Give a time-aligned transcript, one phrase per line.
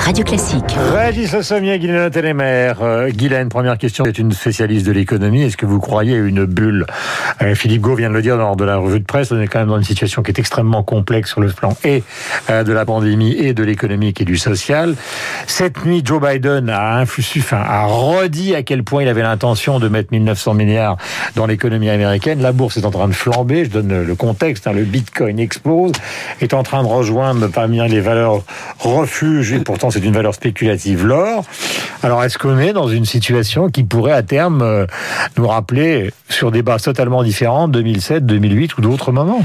[0.00, 0.76] Radio Classique.
[0.94, 2.78] Régis Le Sommier, Guylaine Télémère.
[2.82, 4.04] Euh, Guylaine, première question.
[4.04, 5.42] Vous êtes une spécialiste de l'économie.
[5.42, 6.86] Est-ce que vous croyez une bulle
[7.42, 9.30] euh, Philippe Gau vient de le dire lors de la revue de presse.
[9.30, 12.02] On est quand même dans une situation qui est extrêmement complexe sur le plan et
[12.48, 14.94] euh, de la pandémie et de l'économique et du social.
[15.46, 20.54] Cette nuit, Joe Biden a, redit à quel point il avait l'intention de mettre 1900
[20.54, 20.96] milliards
[21.36, 22.40] dans l'économie américaine.
[22.40, 23.66] La bourse est en train de flamber.
[23.66, 24.66] Je donne le contexte.
[24.66, 25.92] Hein, le Bitcoin explose,
[26.40, 28.42] est en train de rejoindre parmi les valeurs
[28.78, 31.44] refuges et pourtant une valeur spéculative, l'or.
[32.02, 34.86] Alors est-ce qu'on est dans une situation qui pourrait à terme euh,
[35.36, 39.44] nous rappeler sur des bases totalement différentes 2007, 2008 ou d'autres moments?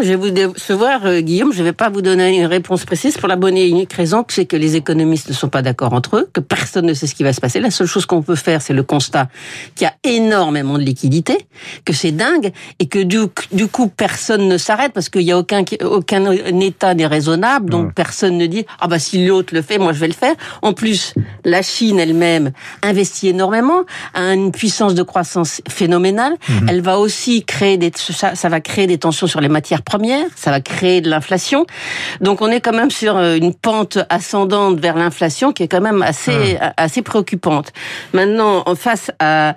[0.00, 1.52] Je vais vous décevoir, euh, Guillaume.
[1.52, 4.24] Je ne vais pas vous donner une réponse précise pour la bonne et unique raison
[4.28, 7.14] c'est que les économistes ne sont pas d'accord entre eux, que personne ne sait ce
[7.14, 7.60] qui va se passer.
[7.60, 9.28] La seule chose qu'on peut faire, c'est le constat
[9.74, 11.46] qu'il y a énormément de liquidités,
[11.84, 13.18] que c'est dingue et que du,
[13.52, 17.94] du coup personne ne s'arrête parce qu'il n'y a aucun, aucun État n'est raisonnable, donc
[17.94, 20.34] personne ne dit ah bah si l'autre le fait, moi je vais le faire.
[20.62, 23.82] En plus, la Chine elle-même investit énormément,
[24.14, 26.34] a une puissance de croissance phénoménale.
[26.48, 26.68] Mhm.
[26.68, 30.26] Elle va aussi créer des, ça, ça va créer des tensions sur les matières première,
[30.36, 31.66] ça va créer de l'inflation.
[32.20, 35.80] Donc on est quand même sur euh, une pente ascendante vers l'inflation qui est quand
[35.80, 36.72] même assez, ah.
[36.76, 37.72] assez préoccupante.
[38.12, 39.54] Maintenant, en face à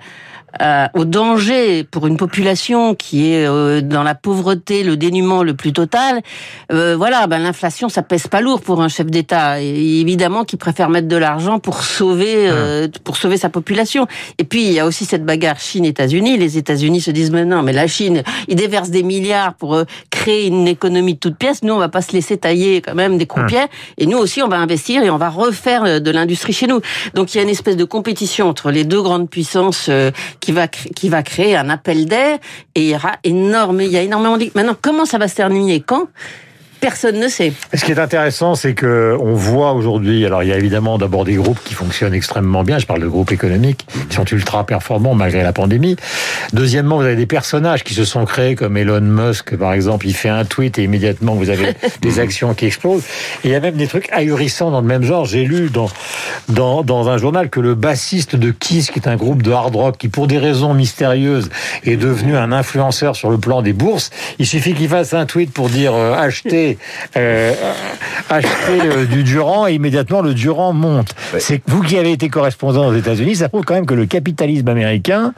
[0.62, 5.54] euh, au danger pour une population qui est euh, dans la pauvreté, le dénuement le
[5.54, 6.22] plus total,
[6.72, 9.60] euh, voilà, ben l'inflation ça pèse pas lourd pour un chef d'État.
[9.60, 12.50] Évidemment, qui préfère mettre de l'argent pour sauver
[13.04, 14.06] pour sauver sa population.
[14.38, 16.36] Et puis il y a aussi cette bagarre Chine-États-Unis.
[16.36, 20.68] Les États-Unis se disent maintenant, mais la Chine, ils déversent des milliards pour créer une
[20.68, 21.62] économie de toutes pièces.
[21.62, 23.68] Nous, on va pas se laisser tailler quand même des croupières.
[23.98, 26.80] Et nous aussi, on va investir et on va refaire de l'industrie chez nous.
[27.14, 29.90] Donc il y a une espèce de compétition entre les deux grandes puissances
[30.40, 32.38] qui va qui va créer un appel d'air
[32.74, 34.50] et il y aura énorme, il y a énormément de...
[34.54, 35.80] Maintenant, comment ça va se terminer?
[35.80, 36.08] Quand?
[36.80, 37.52] Personne ne sait.
[37.74, 40.24] Ce qui est intéressant, c'est que on voit aujourd'hui.
[40.26, 42.78] Alors, il y a évidemment d'abord des groupes qui fonctionnent extrêmement bien.
[42.78, 45.96] Je parle de groupes économiques qui sont ultra performants malgré la pandémie.
[46.52, 50.06] Deuxièmement, vous avez des personnages qui se sont créés comme Elon Musk, par exemple.
[50.06, 53.04] Il fait un tweet et immédiatement vous avez des actions qui explosent.
[53.44, 55.24] Et il y a même des trucs ahurissants dans le même genre.
[55.24, 55.88] J'ai lu dans,
[56.48, 59.74] dans dans un journal que le bassiste de Kiss, qui est un groupe de hard
[59.74, 61.50] rock, qui pour des raisons mystérieuses
[61.84, 64.10] est devenu un influenceur sur le plan des bourses.
[64.38, 66.65] Il suffit qu'il fasse un tweet pour dire euh, acheter
[67.16, 67.52] euh,
[68.30, 71.14] acheter du Durand et immédiatement le Durand monte.
[71.38, 74.68] C'est vous qui avez été correspondant aux États-Unis, ça prouve quand même que le capitalisme
[74.68, 75.34] américain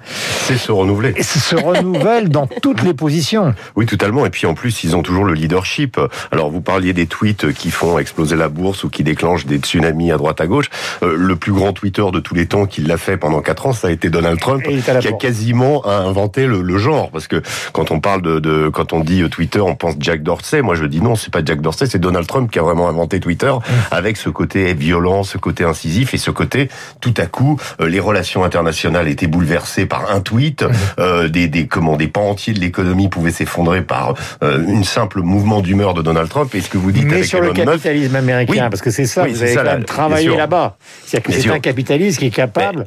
[0.48, 1.14] c'est se renouveler.
[1.22, 3.54] Se renouvelle dans toutes les positions.
[3.76, 4.26] Oui, totalement.
[4.26, 6.00] Et puis en plus, ils ont toujours le leadership.
[6.32, 10.10] Alors vous parliez des tweets qui font exploser la bourse ou qui déclenchent des tsunamis
[10.10, 10.70] à droite à gauche.
[11.02, 13.72] Euh, le plus grand Twitter de tous les temps qui l'a fait pendant quatre ans,
[13.72, 17.10] ça a été Donald Trump, qui a quasiment inventé le, genre.
[17.10, 20.62] Parce que quand on parle de, de, quand on dit Twitter, on pense Jack Dorsey.
[20.62, 23.20] Moi, je dis non, c'est pas Jack Dorsey, c'est Donald Trump qui a vraiment inventé
[23.20, 23.52] Twitter
[23.90, 26.68] avec ce côté violent, ce côté incisif et ce côté
[27.00, 30.64] tout à coup euh, les relations internationales étaient bouleversées par un tweet,
[30.98, 35.20] euh, des des comment des pans entiers de l'économie pouvaient s'effondrer par euh, une simple
[35.22, 36.54] mouvement d'humeur de Donald Trump.
[36.54, 39.42] Et ce que vous dites Mais sur le capitalisme américain, parce que c'est ça, vous
[39.42, 40.76] avez quand même travaillé là-bas.
[41.04, 42.86] C'est-à-dire que c'est un capitaliste qui est capable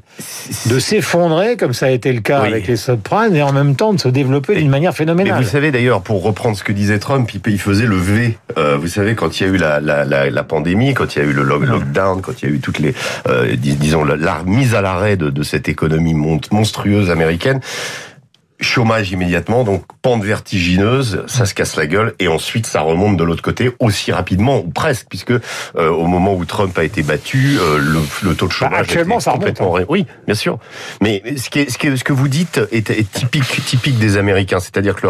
[0.67, 3.93] de s'effondrer, comme ça a été le cas avec les subprimes, et en même temps
[3.93, 5.37] de se développer d'une manière phénoménale.
[5.37, 8.20] Mais vous savez d'ailleurs, pour reprendre ce que disait Trump, il faisait le V
[8.57, 11.19] euh, vous savez, quand il y a eu la, la, la, la, pandémie, quand il
[11.19, 12.93] y a eu le lockdown, quand il y a eu toutes les,
[13.27, 17.61] euh, disons, la, mise à l'arrêt de, de cette économie monstrueuse américaine,
[18.61, 23.23] chômage immédiatement, donc pente vertigineuse, ça se casse la gueule, et ensuite ça remonte de
[23.23, 25.41] l'autre côté aussi rapidement, ou presque, puisque euh,
[25.89, 29.31] au moment où Trump a été battu, euh, le, taux de bah, chômage actuellement ça
[29.31, 29.81] complètement remonte.
[29.81, 29.87] Hein.
[29.89, 30.59] Oui, bien sûr.
[31.01, 33.97] Mais ce, qui est, ce, qui est, ce que vous dites est, est typique, typique
[33.97, 35.07] des Américains, c'est-à-dire que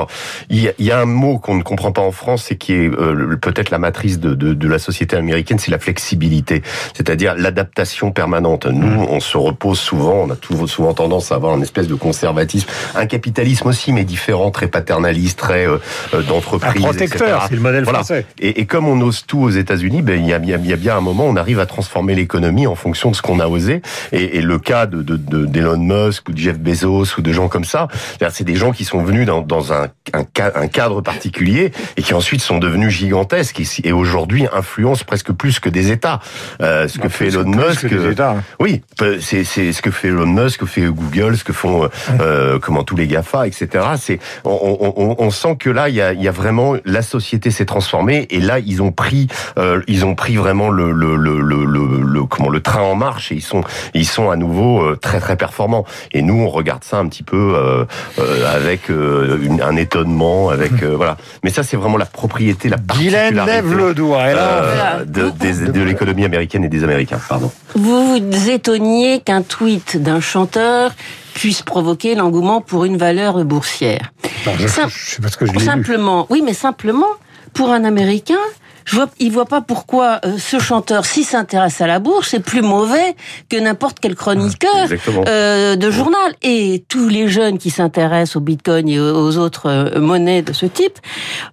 [0.50, 3.36] il y, a un mot qu'on ne comprend pas en France, et qui est euh,
[3.36, 6.64] peut-être la matrice de, de, de, la société américaine, c'est la flexibilité,
[6.94, 8.66] c'est-à-dire l'adaptation permanente.
[8.66, 9.08] Nous, mmh.
[9.10, 13.06] on se repose souvent, on a souvent tendance à avoir une espèce de conservatisme, un
[13.06, 15.78] capital aussi, mais différent, très paternaliste, très euh,
[16.14, 16.82] euh d'entreprise.
[16.82, 18.26] protecteur, c'est le modèle français.
[18.40, 20.98] Et, et, comme on ose tout aux États-Unis, ben il y a, y a, bien
[20.98, 23.82] un moment, on arrive à transformer l'économie en fonction de ce qu'on a osé.
[24.12, 27.48] Et, et, le cas de d'Elon de, Musk ou de Jeff Bezos ou de gens
[27.48, 27.88] comme ça,
[28.30, 32.14] c'est des gens qui sont venus dans, dans un, un, un, cadre particulier et qui
[32.14, 36.20] ensuite sont devenus gigantesques et, et aujourd'hui influencent presque plus que des États.
[36.62, 38.44] Euh, ce que bah, fait Elon Musk, que États, hein.
[38.60, 38.82] oui,
[39.20, 41.90] c'est ce que fait Elon Musk, ce que fait Google, ce que font
[42.20, 43.86] euh, comment tous les GAFA etc.
[43.98, 47.02] C'est, on, on, on, sent que là, il y a, il y a vraiment la
[47.02, 51.16] société s'est transformée et là, ils ont pris, euh, ils ont pris vraiment le, le,
[51.16, 53.64] le, le, le, comment le train en marche et ils sont,
[53.94, 55.86] ils sont à nouveau euh, très très performants.
[56.12, 57.86] Et nous, on regarde ça un petit peu euh,
[58.20, 61.18] euh avec un étonnement, avec voilà.
[61.44, 63.46] Mais ça, c'est vraiment la propriété, la particularité.
[63.46, 64.24] lève le doigt.
[65.06, 67.20] de, de, de l'économie américaine et des Américains.
[67.30, 67.52] Pardon.
[67.76, 70.92] Vous vous étonniez qu'un tweet d'un chanteur
[71.34, 74.14] puisse provoquer l'engouement pour une valeur boursière.
[74.58, 77.08] je, sais pas ce que je Simplement, oui, mais simplement,
[77.54, 78.40] pour un Américain,
[78.86, 82.40] je vois, il voit pas pourquoi euh, ce chanteur, s'il s'intéresse à la bourse, c'est
[82.40, 83.16] plus mauvais
[83.50, 84.88] que n'importe quel chroniqueur
[85.28, 86.34] euh, de journal.
[86.42, 90.66] Et tous les jeunes qui s'intéressent au Bitcoin et aux autres euh, monnaies de ce
[90.66, 91.00] type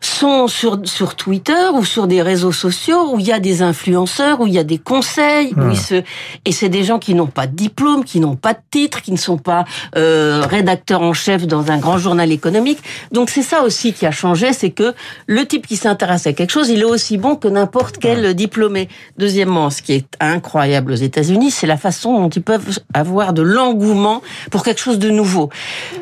[0.00, 4.40] sont sur sur Twitter ou sur des réseaux sociaux où il y a des influenceurs,
[4.40, 6.02] où il y a des conseils, où ils se
[6.44, 9.12] et c'est des gens qui n'ont pas de diplôme, qui n'ont pas de titre, qui
[9.12, 9.64] ne sont pas
[9.96, 12.78] euh, rédacteurs en chef dans un grand journal économique.
[13.12, 14.94] Donc c'est ça aussi qui a changé, c'est que
[15.26, 18.88] le type qui s'intéresse à quelque chose, il est aussi bon que n'importe quel diplômé.
[19.18, 23.42] Deuxièmement, ce qui est incroyable aux États-Unis, c'est la façon dont ils peuvent avoir de
[23.42, 25.50] l'engouement pour quelque chose de nouveau.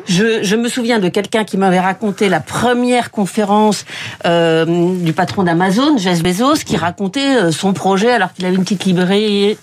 [0.07, 3.85] Je, je me souviens de quelqu'un qui m'avait raconté la première conférence
[4.25, 4.65] euh,
[4.97, 8.85] du patron d'Amazon, Jeff Bezos, qui racontait euh, son projet alors qu'il avait une petite
[8.85, 9.57] librairie.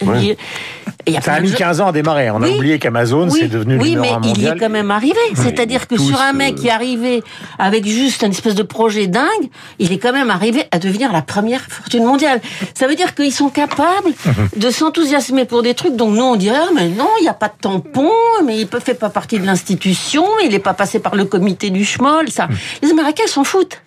[1.23, 2.31] ça a mis 15 ans à démarrer.
[2.31, 5.19] On a oublié qu'Amazon, c'est devenu Oui, mais il y est quand même arrivé.
[5.35, 7.23] C'est-à-dire que sur un mec qui est arrivé
[7.59, 9.49] avec juste une espèce de projet dingue,
[9.79, 12.41] il est quand même arrivé à devenir la première première fortune mondiale.
[12.73, 14.13] Ça veut dire qu'ils sont capables
[14.57, 17.35] de s'enthousiasmer pour des trucs dont nous on dirait ah, mais non, il n'y a
[17.35, 18.11] pas de tampon,
[18.47, 21.69] mais il ne fait pas partie de l'institution, il n'est pas passé par le comité
[21.69, 22.49] du schmoll, ça.
[22.83, 23.83] Les Américains s'en foutent.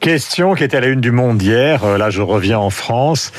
[0.00, 1.82] Question qui était à la une du Monde hier.
[1.84, 3.32] Euh, là, je reviens en France.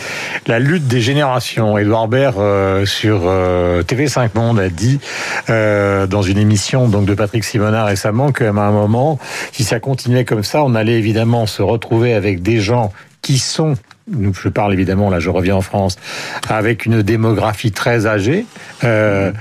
[0.47, 1.77] La lutte des générations.
[1.77, 4.99] Edouard Baird euh, sur euh, TV5 Monde a dit
[5.47, 9.19] dans une émission donc de Patrick Simonard récemment qu'à un moment,
[9.51, 12.91] si ça continuait comme ça, on allait évidemment se retrouver avec des gens
[13.27, 13.75] qui sont
[14.09, 15.97] je parle évidemment, là je reviens en France,
[16.49, 18.45] avec une démographie très âgée,
[18.83, 19.31] euh,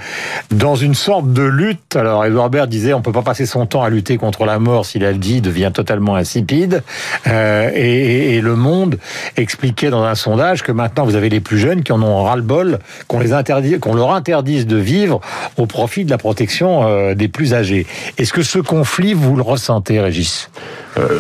[0.51, 1.95] dans une sorte de lutte.
[1.95, 4.85] Alors Edouard Baird disait on peut pas passer son temps à lutter contre la mort
[4.85, 6.83] si la vie devient totalement insipide.
[7.27, 8.99] Euh, et, et, Le Monde
[9.37, 12.79] expliquait dans un sondage que maintenant vous avez les plus jeunes qui en ont ras-le-bol,
[13.07, 13.31] qu'on les
[13.79, 15.21] qu'on leur interdise de vivre
[15.57, 17.87] au profit de la protection euh, des plus âgés.
[18.19, 20.51] Est-ce que ce conflit vous le ressentez, Régis?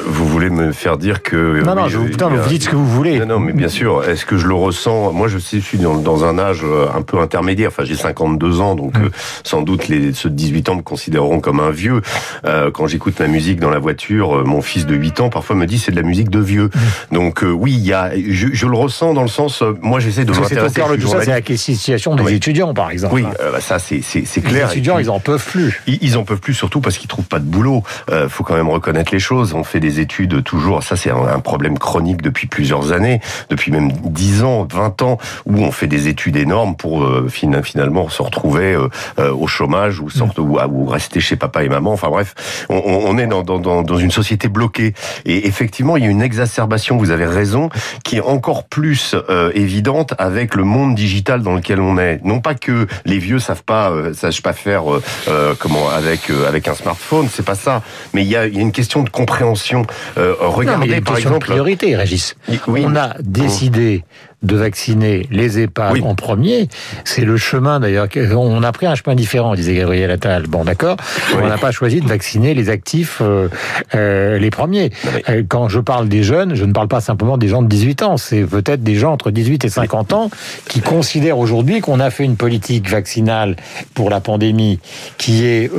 [0.07, 1.63] Vous voulez me faire dire que...
[1.63, 2.09] Non, non, je vous,
[2.49, 3.19] dites ce que vous voulez.
[3.19, 4.05] Non, non, mais bien sûr.
[4.05, 5.12] Est-ce que je le ressens?
[5.12, 7.69] Moi, je suis dans, dans, un âge euh, un peu intermédiaire.
[7.69, 9.11] Enfin, j'ai 52 ans, donc euh,
[9.44, 12.03] sans doute les, ceux de 18 ans me considéreront comme un vieux.
[12.44, 15.67] Euh, quand j'écoute ma musique dans la voiture, mon fils de 8 ans parfois me
[15.67, 16.71] dit c'est de la musique de vieux.
[17.12, 20.33] Donc oui, il y a, je, je, le ressens dans le sens, moi j'essaie de
[20.33, 20.55] m'intéresser.
[20.75, 23.15] C'est tout ça, c'est la situation des étudiants, par exemple.
[23.15, 24.00] Oui, bah, ça c'est
[24.43, 24.67] clair.
[24.67, 25.81] Les étudiants, ils en peuvent plus.
[25.87, 27.83] Ils, ils en peuvent plus, surtout parce qu'ils trouvent pas de boulot.
[28.11, 29.55] Euh, faut quand même reconnaître les choses.
[29.55, 30.83] On fait des études toujours.
[30.83, 35.58] Ça, c'est un, problème chronique depuis plusieurs années, depuis même 10 ans, 20 ans, où
[35.58, 38.88] on fait des études énormes pour euh, finalement se retrouver euh,
[39.19, 41.93] euh, au chômage ou, sorte, ou, ou, rester chez papa et maman.
[41.93, 44.94] Enfin bref, on, on est dans, dans, dans, une société bloquée.
[45.25, 47.70] Et effectivement, il y a une exacerbation, vous avez raison,
[48.05, 49.14] qui est encore plus
[49.55, 52.20] évidente avec le monde digital dans lequel on est.
[52.25, 54.84] Non pas que les vieux savent pas, savent pas faire
[55.58, 57.82] comment avec avec un smartphone, c'est pas ça.
[58.12, 59.87] Mais il y a, il y a une question de compréhension
[60.19, 61.46] euh, regardez par exemple.
[61.46, 62.37] priorité, Régis.
[62.67, 64.05] On a décidé
[64.43, 66.69] de vacciner les EHPAD en premier.
[67.05, 68.07] C'est le chemin d'ailleurs.
[68.33, 70.47] On a pris un chemin différent, disait Gabriel Attal.
[70.47, 70.97] Bon, d'accord.
[71.35, 73.49] On n'a pas choisi de vacciner les actifs euh,
[73.95, 74.90] euh, les premiers.
[75.29, 78.02] Euh, quand je parle des jeunes, je ne parle pas simplement des gens de 18
[78.02, 78.17] ans.
[78.17, 80.31] C'est peut-être des gens entre 18 et 50 ans
[80.69, 83.57] qui considèrent aujourd'hui qu'on a fait une politique vaccinale
[83.95, 84.79] pour la pandémie
[85.19, 85.71] qui est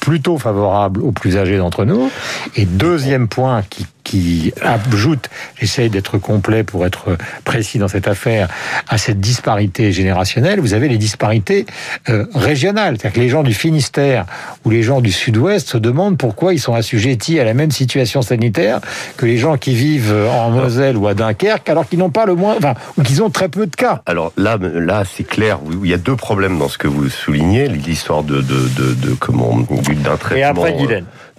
[0.00, 2.10] plutôt favorable aux plus âgés d'entre nous.
[2.56, 8.48] Et deuxième point qui qui ajoute, j'essaye d'être complet pour être précis dans cette affaire,
[8.88, 11.66] à cette disparité générationnelle, vous avez les disparités
[12.08, 12.96] euh, régionales.
[12.98, 14.26] C'est-à-dire que les gens du Finistère
[14.64, 18.22] ou les gens du Sud-Ouest se demandent pourquoi ils sont assujettis à la même situation
[18.22, 18.80] sanitaire
[19.16, 22.34] que les gens qui vivent en Moselle ou à Dunkerque, alors qu'ils n'ont pas le
[22.34, 24.02] moins, enfin, ou qu'ils ont très peu de cas.
[24.06, 25.58] Alors là, là, c'est clair.
[25.82, 29.14] Il y a deux problèmes dans ce que vous soulignez, l'histoire de, de, de, de
[29.14, 30.66] comment d'un traitement.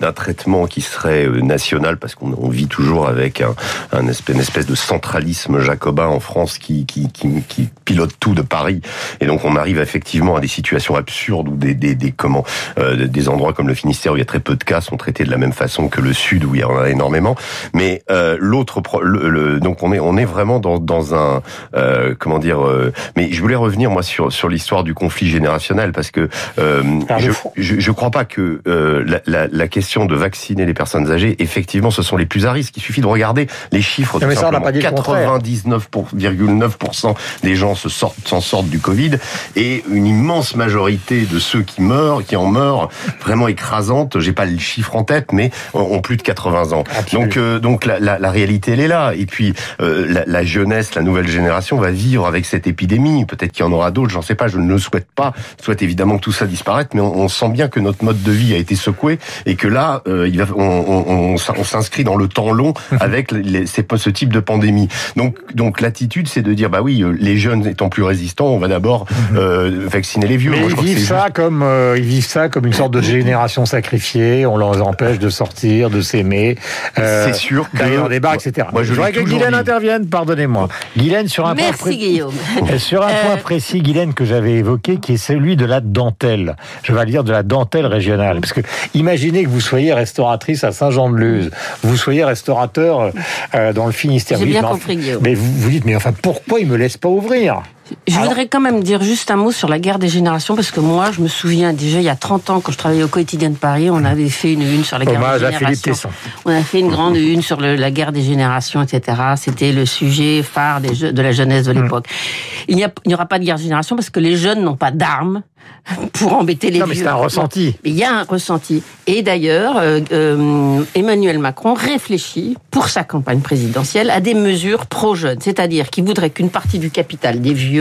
[0.02, 3.54] D'un traitement qui serait euh, national parce qu'on vit toujours avec un,
[3.92, 8.34] un espèce, une espèce de centralisme jacobin en France qui, qui, qui, qui, pilote tout
[8.34, 8.82] de Paris.
[9.22, 12.44] Et donc on arrive effectivement à des situations absurdes où des, des, des comment
[12.80, 14.98] euh, des endroits comme le Finistère où il y a très peu de cas sont
[14.98, 17.36] traités de la même façon que le Sud où il y en a énormément.
[17.74, 21.44] Mais euh, l'autre, le, donc on est on est vraiment dans, dans un
[21.76, 22.66] euh, comment dire.
[22.66, 26.84] Euh, mais je voulais revenir moi sur sur l'histoire du conflit générationnel parce que euh,
[27.20, 31.36] je, je, je crois pas que la, la, la question de vacciner les personnes âgées,
[31.40, 32.78] effectivement, ce sont les plus à risque.
[32.78, 34.20] Il suffit de regarder les chiffres.
[34.20, 38.80] Non, mais ça, on n'a pas dit 99,9% des gens se sortent, s'en sortent du
[38.80, 39.12] Covid
[39.56, 42.90] et une immense majorité de ceux qui meurent, qui en meurent,
[43.22, 44.20] vraiment écrasante.
[44.20, 46.84] J'ai pas le chiffre en tête, mais ont plus de 80 ans.
[47.14, 49.14] Donc, euh, donc la, la, la, réalité, elle est là.
[49.16, 53.26] Et puis, euh, la, la, jeunesse, la nouvelle génération va vivre avec cette épidémie.
[53.26, 54.48] Peut-être qu'il y en aura d'autres, j'en sais pas.
[54.48, 55.34] Je ne le souhaite pas.
[55.60, 58.22] Je souhaite évidemment que tout ça disparaisse, mais on, on, sent bien que notre mode
[58.22, 62.04] de vie a été secoué et que là, euh, il va, on, on, on s'inscrit
[62.04, 64.88] dans le temps long avec les, ces, ce type de pandémie.
[65.16, 68.60] Donc, donc l'attitude, c'est de dire, bah oui, euh, les jeunes étant plus résistants, on
[68.60, 69.38] va d'abord mhm.
[69.38, 70.52] euh, vacciner les vieux.
[70.52, 73.66] Mais Moi, ils vivent ça comme euh, ils vivent ça comme une sorte de génération
[73.66, 74.46] sacrifiée.
[74.46, 76.58] On leur empêche de sortir, de s'aimer.
[77.00, 78.68] Euh, c'est sûr d'aller dans des bars, etc.
[78.72, 80.08] Moi, je, voudrais que Guylaine intervienne.
[80.08, 81.98] Pardonnez-moi, Guylaine sur un Merci, point précis.
[81.98, 82.34] Guillaume.
[82.78, 86.56] Sur un point précis, Guylaine que j'avais évoqué, qui est celui de la dentelle.
[86.84, 88.62] Je vais dire de la dentelle régionale, parce que
[88.94, 91.52] imaginez que vous soyez restauratrice à Saint-Jean-de-Luz,
[91.84, 93.12] vous soyez restaurateur
[93.54, 94.40] euh, dans le Finistère.
[94.40, 95.22] J'ai bien compris, Guillaume.
[95.24, 97.64] Mais vous, vous dites, mais enfin, pourquoi ils me laissent pas ouvrir?
[98.08, 100.72] Je Alors, voudrais quand même dire juste un mot sur la guerre des générations, parce
[100.72, 103.08] que moi, je me souviens déjà, il y a 30 ans, quand je travaillais au
[103.08, 106.10] quotidien de Paris, on avait fait une une sur la guerre Hommage des générations.
[106.46, 109.18] On a fait une grande une sur le, la guerre des générations, etc.
[109.38, 112.08] C'était le sujet phare des, de la jeunesse de l'époque.
[112.08, 112.56] Mmh.
[112.68, 115.44] Il n'y aura pas de guerre des générations parce que les jeunes n'ont pas d'armes
[116.14, 116.96] pour embêter les non, vieux.
[116.96, 117.76] mais c'est un ressenti.
[117.84, 118.82] Il y a un ressenti.
[119.08, 125.40] Et d'ailleurs, euh, euh, Emmanuel Macron réfléchit pour sa campagne présidentielle à des mesures pro-jeunes,
[125.42, 127.75] c'est-à-dire qu'il voudrait qu'une partie du capital des vieux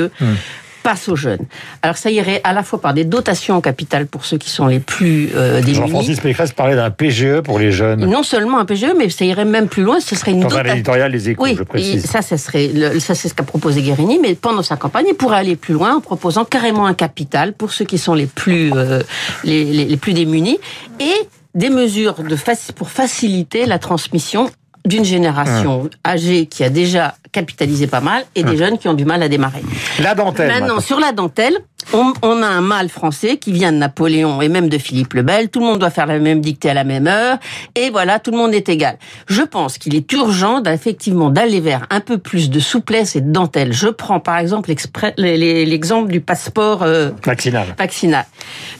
[0.84, 1.44] passe aux jeunes.
[1.82, 4.66] Alors ça irait à la fois par des dotations en capital pour ceux qui sont
[4.66, 5.74] les plus euh, démunis.
[5.76, 8.04] Jean-Francis Pécresse parlait d'un PGE pour les jeunes.
[8.04, 9.98] Non seulement un PGE, mais ça irait même plus loin.
[9.98, 10.70] Ce serait une dotation.
[10.70, 12.04] un éditorial les Échos, oui, je précise.
[12.04, 15.14] Ça, ça serait le, ça c'est ce qu'a proposé Guérini, mais pendant sa campagne, il
[15.14, 18.70] pourrait aller plus loin en proposant carrément un capital pour ceux qui sont les plus
[18.74, 19.00] euh,
[19.42, 20.58] les, les, les plus démunis
[21.00, 22.36] et des mesures de
[22.74, 24.50] pour faciliter la transmission
[24.84, 25.90] d'une génération mmh.
[26.06, 29.28] âgée qui a déjà capitalisé pas mal et des jeunes qui ont du mal à
[29.28, 29.62] démarrer.
[30.00, 30.46] La dentelle.
[30.46, 30.80] Maintenant, maintenant.
[30.80, 31.58] sur la dentelle,
[31.92, 35.22] on, on, a un mal français qui vient de Napoléon et même de Philippe le
[35.22, 35.50] Bel.
[35.50, 37.38] Tout le monde doit faire la même dictée à la même heure.
[37.74, 38.98] Et voilà, tout le monde est égal.
[39.26, 43.30] Je pense qu'il est urgent effectivement d'aller vers un peu plus de souplesse et de
[43.30, 43.72] dentelle.
[43.72, 44.72] Je prends par exemple
[45.18, 47.74] l'exemple du passeport euh, vaccinal.
[47.76, 48.24] vaccinal.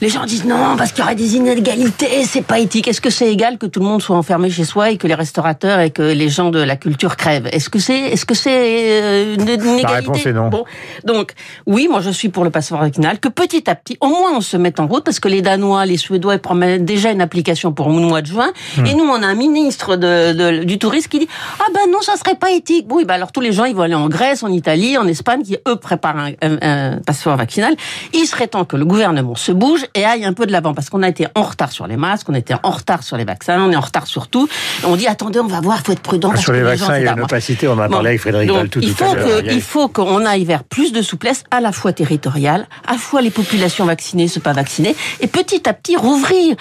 [0.01, 2.87] Les gens disent non, parce qu'il y aurait des inégalités, c'est pas éthique.
[2.87, 5.15] Est-ce que c'est égal que tout le monde soit enfermé chez soi et que les
[5.15, 7.49] restaurateurs et que les gens de la culture crèvent?
[7.51, 10.49] Est-ce que c'est est-ce que c'est euh, une inégalité La réponse est non.
[10.49, 10.65] Bon,
[11.03, 11.33] donc
[11.65, 14.41] oui, moi je suis pour le passeport vaccinal, que petit à petit, au moins on
[14.41, 17.71] se mette en route, parce que les Danois, les Suédois, ils prennent déjà une application
[17.73, 18.85] pour le mois de juin, Hmm.
[18.85, 21.27] et nous on a un ministre de, de, du tourisme qui dit
[21.59, 22.87] ah ben non, ça serait pas éthique.
[22.87, 25.07] Bon, oui, ben alors tous les gens ils vont aller en Grèce, en Italie, en
[25.07, 27.75] Espagne, qui eux préparent un, un, un passeport vaccinal.
[28.13, 30.89] Il serait temps que le gouvernement se bouge et aille un peu de l'avant, parce
[30.89, 33.25] qu'on a été en retard sur les masques, on a été en retard sur les
[33.25, 34.47] vaccins, on est en retard sur tout.
[34.85, 36.31] On dit attendez, on va voir, faut être prudent.
[36.33, 37.93] Ah, sur les, les vaccins, gens, il y a une opacité, on en a bon,
[37.93, 39.43] parlé avec Frédéric donc, Valtou il faut à l'heure.
[39.43, 42.97] que, il faut qu'on aille vers plus de souplesse, à la fois territoriale, à la
[42.97, 46.55] fois les populations vaccinées, ceux pas vaccinés, et petit à petit rouvrir.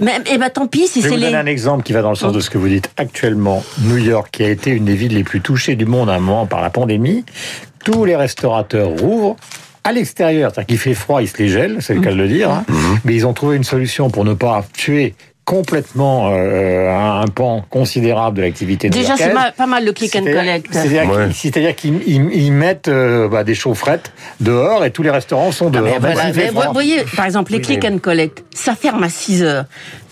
[0.00, 1.26] Mais, et ben tant pis si Je vais c'est vous les.
[1.26, 3.64] donner un exemple qui va dans le sens de ce que vous dites actuellement.
[3.82, 6.20] New York, qui a été une des villes les plus touchées du monde à un
[6.20, 7.24] moment par la pandémie,
[7.84, 9.36] tous les restaurateurs rouvrent
[9.84, 12.28] à l'extérieur, c'est-à-dire qu'il fait froid, ils se les gèlent, c'est le cas de le
[12.28, 12.64] dire, hein.
[13.04, 15.14] mais ils ont trouvé une solution pour ne pas tuer
[15.48, 20.24] complètement euh, un, un pan considérable de l'activité Déjà, c'est pas mal le click and
[20.24, 20.66] collect.
[20.70, 21.74] C'est-à-dire Ouais.
[21.74, 25.84] qu'ils- ils- ils mettent euh, bah, des chaufferettes dehors et tous les restaurants sont dehors.
[25.84, 28.74] Mais voilà, s'il fait mais vous voyez, par exemple, les Oui, click and collect, ça
[28.74, 29.64] ferme à 6 heures.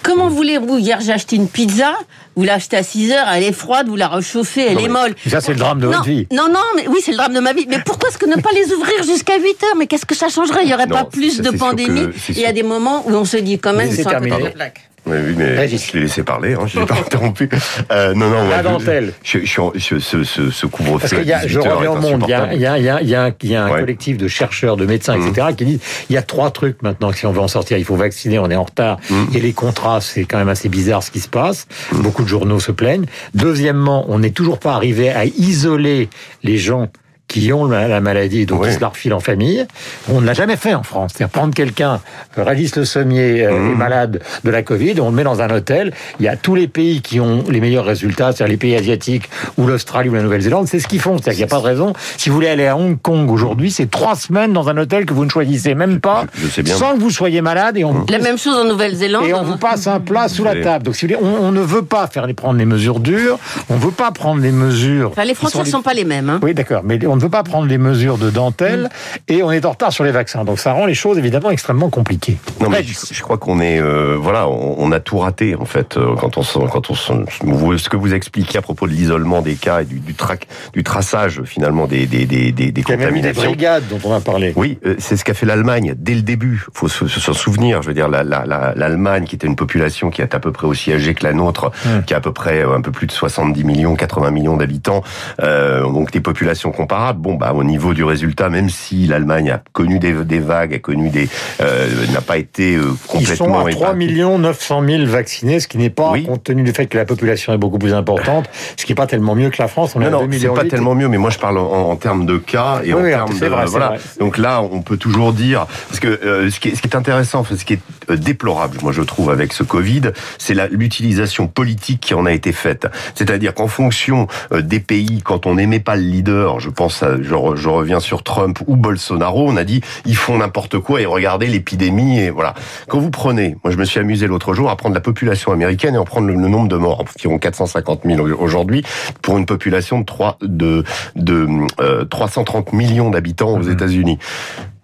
[0.03, 1.93] Comment voulez-vous Hier, j'ai acheté une pizza,
[2.37, 5.15] vous l'achetez à 6 heures, elle est froide, vous la réchauffez, elle Non, est molle.
[5.29, 6.27] ça, c'est le drame de non, votre vie.
[6.33, 7.67] Non, non, mais oui, c'est le drame de ma vie.
[7.69, 9.77] Mais pourquoi est-ce que ne pas les ouvrir jusqu'à 8 heures?
[9.79, 10.61] Mais qu'est-ce que ça changerait?
[10.63, 12.07] Il n'y aurait Non, pas plus ça, de pandémie.
[12.31, 14.31] Il y a des moments où on se dit quand même, c'est sont à côté
[14.43, 14.81] de plaque.
[15.07, 15.87] Oui, oui, mais Régis.
[15.89, 17.49] je l'ai laissé parler, hein, je l'ai pas interrompu.
[17.93, 19.13] Euh, non, non, La dentelle.
[19.23, 20.99] Je, je, je- ce, ce, ce couvre-feu.
[21.01, 22.79] Parce qu'il y a, je 18 heures reviens au monde, il y a, y a,
[22.79, 23.81] y a, y a un, y a un Ouais.
[23.81, 27.19] collectif de chercheurs, de médecins, etc., qui disent il y a trois trucs maintenant que
[27.19, 28.99] si on veut en sortir, il faut vacciner, on est en retard.
[29.35, 31.67] Et les contrats, c'est quand même assez bizarre ce qui se passe.
[31.93, 33.07] Beaucoup de journaux se plaignent.
[33.35, 36.09] Deuxièmement, on n'est toujours pas arrivé à isoler
[36.43, 36.89] les gens
[37.29, 38.69] qui ont la, la maladie, donc Oui.
[38.71, 39.67] ils se la refilent en famille.
[40.09, 41.13] On ne l'a jamais fait en France.
[41.17, 42.01] C'est-à-dire prendre quelqu'un,
[42.39, 43.73] euh, Régis Le Sommier Mhm.
[43.73, 45.93] est malade de la Covid, on le met dans un hôtel.
[46.21, 49.29] Il y a tous les pays qui ont les meilleurs résultats, c'est-à-dire les pays asiatiques
[49.59, 51.17] ou l'Australie ou la Nouvelle-Zélande, c'est ce qu'ils font.
[51.19, 51.93] C'est-à-dire qu'il n'y a pas de raison.
[52.17, 55.13] Si vous voulez aller à Hong Kong aujourd'hui, c'est trois semaines dans un hôtel que
[55.13, 56.77] vous ne choisissez même pas, Je- je sais bien.
[56.77, 59.25] sans que vous soyez malade et on La même chose en Nouvelle-Zélande.
[59.27, 60.85] et on vous passe un plat sous la table.
[60.85, 63.39] Donc, si vous voulez, on, on ne veut pas faire les prendre les mesures dures.
[63.69, 65.11] On ne veut pas prendre les mesures.
[65.11, 66.31] Enfin, les qui sont frontières les- sont pas les mêmes.
[66.31, 66.41] Hein.
[66.43, 68.89] Oui, d'accord, mais on ne veut pas prendre les mesures de dentelle
[69.29, 70.45] et on est en retard sur les vaccins.
[70.45, 72.39] Donc ça rend les choses évidemment extrêmement compliquées.
[72.61, 75.65] Non mais je, je crois qu'on est euh, voilà on, on a tout raté en
[75.65, 79.55] fait euh, quand on quand on ce que vous expliquez à propos de l'isolement des
[79.55, 82.93] cas et du, du trac du traçage finalement des des des des, des Il y
[82.93, 83.51] a même eu des contaminations.
[83.51, 84.53] brigades dont on a parlé.
[84.57, 86.65] Oui, euh, c'est ce qu'a fait l'Allemagne dès le début.
[86.73, 90.11] faut se, se- souvenir, je veux dire, la- la- la- l'Allemagne qui était une population
[90.11, 92.03] qui est à peu près aussi âgée que la nôtre, Mm.
[92.07, 95.03] qui a à peu près euh, un peu plus de 70 millions, 80 millions d'habitants,
[95.43, 96.97] euh, donc des populations comparables.
[97.13, 100.79] Bon, bah au niveau du résultat, même si l'Allemagne a connu des, des vagues, a
[100.79, 101.29] connu des,
[101.61, 102.83] euh, n'a pas été euh,
[103.15, 103.97] Ils sont complètement à 3 impacté.
[104.07, 106.25] millions 900 000 vaccinés, ce qui n'est pas, Oui.
[106.25, 109.07] compte tenu du fait que la population est beaucoup plus importante, ce qui n'est pas
[109.07, 109.95] tellement mieux que la France.
[109.97, 111.97] On Non, à 2 non, c'est pas tellement mieux, mais moi je parle en, en
[111.97, 113.89] termes de cas et Oui, en oui, termes de vrai, voilà.
[113.89, 113.99] vrai.
[114.21, 116.97] Donc là, on peut toujours dire parce que euh, ce, qui est, ce qui est
[116.97, 120.03] intéressant, ce qui est déplorable, moi je trouve avec ce Covid,
[120.39, 122.87] c'est l'utilisation politique qui en a été faite.
[123.15, 127.21] C'est-à-dire qu'en fonction euh, des pays, quand on n'aimait pas le leader, je pense, à,
[127.21, 131.01] je, re- je reviens sur Trump ou Bolsonaro, on a dit ils font n'importe quoi
[131.01, 132.55] et regardez l'épidémie et voilà.
[132.89, 135.95] Quand vous prenez, moi je me suis amusé l'autre jour à prendre la population américaine
[135.95, 138.83] et en prendre le, le nombre de morts, environ 450 000 aujourd'hui,
[139.23, 140.85] pour une population de 3 de
[141.17, 141.49] de
[141.81, 143.73] euh, 330 millions d'habitants aux Mhm.
[143.73, 144.19] États-Unis.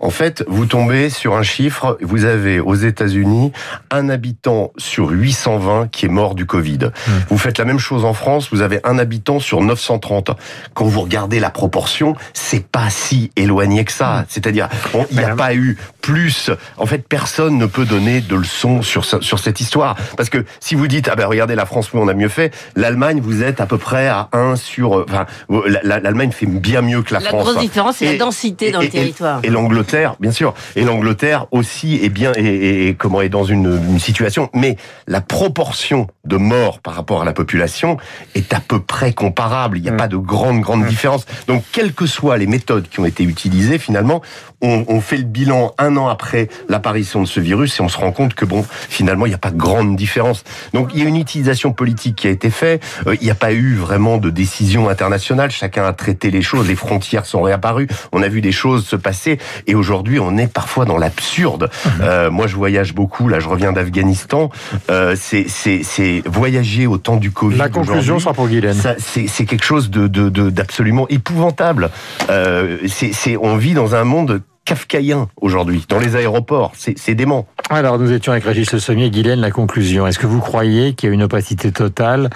[0.02, 3.52] En fait, vous tombez sur un chiffre, vous avez aux États-Unis
[3.92, 6.78] un habitant sur 820 qui est mort du Covid.
[7.06, 7.22] Mhm.
[7.28, 10.32] Vous faites la même chose en France, vous avez un habitant sur 930.
[10.74, 14.24] Quand vous regardez la proportion, c'est pas si éloigné que ça.
[14.28, 15.38] C'est-à-dire, on- il n'y a Madame.
[15.38, 16.50] pas eu plus.
[16.76, 19.96] En fait, personne ne peut donner de leçons sur, ce- sur cette histoire.
[20.16, 22.52] Parce que si vous dites, ah ben regardez, la France, nous, on a mieux fait,
[22.76, 24.98] l'Allemagne, vous êtes à peu près à 1 sur...
[24.98, 25.26] euh, Enfin,
[25.66, 27.44] la- la- l'Allemagne fait bien mieux que la, La France.
[27.44, 29.40] grosse différence, c'est la densité dans et- le territoire.
[29.44, 30.52] Et, l'Angleterre, bien sûr.
[30.76, 34.50] Et l'Angleterre aussi est bien, et, et- et comment est dans une, une situation.
[34.54, 37.96] Mais la proportion de morts par rapport à la population
[38.34, 39.78] est à peu près comparable.
[39.78, 39.96] Il n'y a Mm.
[39.96, 41.26] pas de grande, grande différence.
[41.46, 44.20] Donc, quelles que soient les méthodes qui ont été utilisées, finalement,
[44.60, 47.98] on, on fait le bilan un an après l'apparition de ce virus et on se
[47.98, 50.44] rend compte que bon, finalement, il n'y a pas de grande différence.
[50.72, 52.82] Donc, il y a une utilisation politique qui a été faite.
[53.06, 55.50] Euh, il n'y a pas eu vraiment de décision internationale.
[55.50, 56.68] Chacun a traité les choses.
[56.68, 57.88] Les frontières sont réapparues.
[58.12, 59.38] On a vu des choses se passer.
[59.66, 61.70] Et aujourd'hui, on est parfois dans l'absurde.
[62.00, 63.28] Euh, moi, je voyage beaucoup.
[63.28, 64.50] Là, je reviens d'Afghanistan.
[64.90, 67.56] Euh, c'est, c'est, c'est voyager au temps du Covid.
[67.58, 68.76] La conclusion sera pour Guylaine.
[68.98, 71.90] C'est, c'est quelque chose de, de, de- d'absolument épouvantable.
[72.30, 76.72] Euh, c'est, c'est, on vit dans un monde kafkaïen aujourd'hui, dans les aéroports.
[76.76, 77.46] C'est, dément.
[77.68, 80.06] Alors, nous étions avec Régis Le Sommier Guylaine, la conclusion.
[80.06, 82.30] Est-ce que vous croyez qu'il y a une opacité totale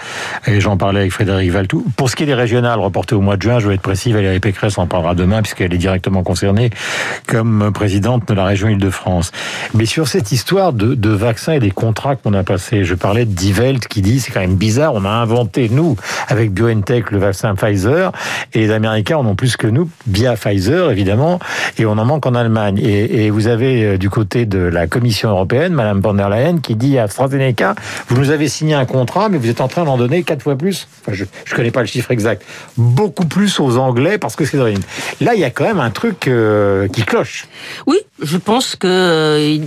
[0.46, 1.84] Et j'en parlais avec Frédéric Valtou.
[1.96, 4.12] Pour ce qui est des régionales reportées au mois de juin, je vais être précis,
[4.12, 6.70] Valérie Pécresse en parlera demain, puisqu'elle est directement concernée
[7.28, 9.30] comme présidente de la région Île-de-France.
[9.74, 13.32] Mais sur cette histoire de, vaccins et des contrats qu'on a passés, je parlais de
[13.32, 15.96] Die Welt qui dit, c'est quand même bizarre, on a inventé, nous,
[16.28, 18.12] avec BioNTech, le vaccin Pfizer,
[18.52, 21.38] et les Américains en ont plus que nous, via Pfizer, évidemment,
[21.78, 22.78] et on en manque en Allemagne.
[22.78, 26.76] Et, vous avez euh, du côté de la Commission européenne, Madame von der Leyen, qui
[26.76, 27.74] dit à AstraZeneca,
[28.08, 30.56] vous nous avez signé un contrat, mais vous êtes en train d'en donner quatre fois
[30.56, 30.88] plus.
[31.02, 32.42] Enfin, je ne connais pas le chiffre exact.
[32.76, 34.82] Beaucoup plus aux Anglais parce que c'est d'origine.
[35.20, 37.46] Là, il y a quand même un truc euh, qui cloche.
[37.86, 39.58] Oui, je pense que euh,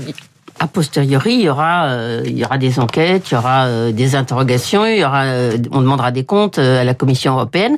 [0.60, 3.91] a posteriori, il y aura, euh, il y aura des enquêtes, il y aura euh,
[3.91, 7.78] des interrogations, il y aura, euh, on demandera des comptes à la Commission européenne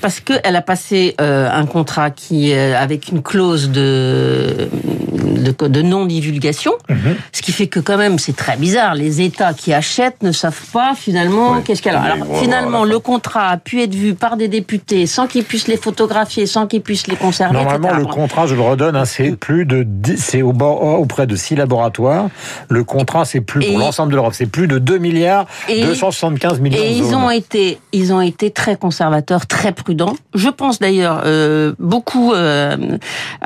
[0.00, 4.68] parce que elle a passé un contrat qui avec une clause de
[5.52, 6.72] de, de non divulgation,
[7.32, 8.94] ce qui fait que quand même c'est très bizarre.
[8.94, 11.82] Les États qui achètent ne savent pas finalement qu'est-ce.
[11.86, 15.44] Mais Alors avoir finalement, le contrat a pu être vu par des députés sans qu'ils
[15.44, 17.54] puissent les photographier, sans qu'ils puissent les conserver.
[17.54, 18.02] Normalement, etc.
[18.06, 21.95] le contrat, je le redonne, hein, c'est plus de, c'est auprès de six laboratoires.
[22.68, 25.82] Le contrat, c'est plus Et- pour l'ensemble de l'Europe, c'est plus de 2 milliards Et-
[25.84, 26.78] 275 millions.
[26.82, 27.14] Et ils zones.
[27.14, 30.16] ont été, ils ont été très conservateurs, très prudents.
[30.34, 32.32] Je pense d'ailleurs euh, beaucoup.
[32.32, 32.76] euh,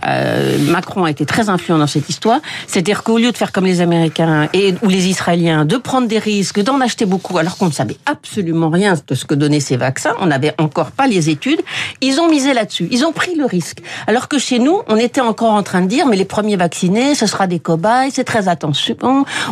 [0.07, 2.41] euh, Macron a été très influent dans cette histoire.
[2.67, 6.19] C'est-à-dire qu'au lieu de faire comme les Américains et ou les Israéliens, de prendre des
[6.19, 9.77] risques, d'en acheter beaucoup, alors qu'on ne savait absolument rien de ce que donnaient ces
[9.77, 11.61] vaccins, on n'avait encore pas les études.
[12.01, 12.89] Ils ont misé là-dessus.
[12.91, 13.79] Ils ont pris le risque.
[14.07, 17.15] Alors que chez nous, on était encore en train de dire, mais les premiers vaccinés,
[17.15, 18.11] ce sera des cobayes.
[18.13, 18.97] C'est très très attention.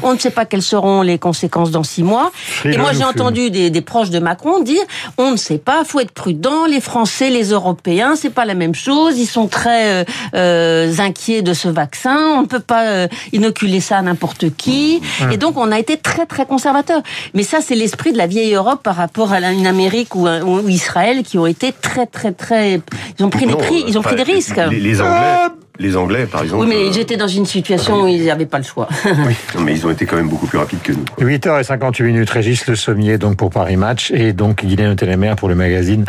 [0.02, 2.30] On ne sait pas quelles seront les conséquences dans six mois.
[2.64, 4.82] Et moi, j'ai entendu des, des, proches de Macron dire
[5.16, 6.66] on ne sait pas, faut être prudent.
[6.66, 9.18] Les Français, les Européens, c'est pas la même chose.
[9.18, 12.16] Ils sont très euh, euh inquiets de ce vaccin.
[12.36, 15.00] On ne peut pas euh, inoculer ça à n'importe qui.
[15.30, 17.02] Et donc, on a été très très conservateur.
[17.34, 20.68] Mais ça, c'est l'esprit de la vieille Europe par rapport à une Amérique ou, ou
[20.68, 22.80] Israël qui ont été très très très.
[23.18, 24.60] Ils ont pris des prix, ils ont pris des risques.
[24.70, 25.48] Les, les Anglais.
[25.78, 26.64] Les Anglais, par exemple.
[26.64, 28.88] Oui, mais j'étais dans une situation où ils n'avaient pas le choix.
[29.04, 31.04] oui, mais ils ont été quand même beaucoup plus rapides que nous.
[31.20, 35.54] 8h58 minutes, Régis Le Sommier, donc pour Paris Match, et donc Guylaine Télémère pour le
[35.54, 36.04] magazine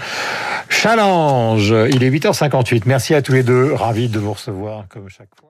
[0.69, 1.75] Challenge.
[1.91, 2.83] Il est 8h58.
[2.85, 3.73] Merci à tous les deux.
[3.73, 5.48] Ravi de vous recevoir, comme chaque fois.